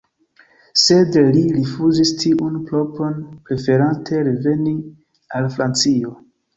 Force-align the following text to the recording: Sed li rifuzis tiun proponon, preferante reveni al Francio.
Sed 0.83 1.17
li 1.35 1.43
rifuzis 1.57 2.13
tiun 2.23 2.57
proponon, 2.73 3.23
preferante 3.51 4.27
reveni 4.33 4.77
al 5.43 5.57
Francio. 5.59 6.19